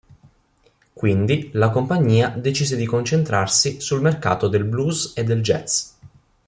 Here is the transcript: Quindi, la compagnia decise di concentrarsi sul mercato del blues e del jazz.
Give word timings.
Quindi, 0.93 1.51
la 1.53 1.69
compagnia 1.69 2.29
decise 2.29 2.75
di 2.75 2.87
concentrarsi 2.87 3.79
sul 3.79 4.01
mercato 4.01 4.47
del 4.47 4.63
blues 4.63 5.13
e 5.15 5.23
del 5.23 5.43
jazz. 5.43 5.89